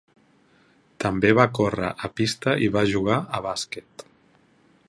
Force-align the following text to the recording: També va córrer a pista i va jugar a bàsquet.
També 1.03 1.33
va 1.39 1.45
córrer 1.59 1.91
a 2.07 2.11
pista 2.21 2.57
i 2.69 2.73
va 2.79 2.85
jugar 2.95 3.23
a 3.39 3.47
bàsquet. 3.49 4.09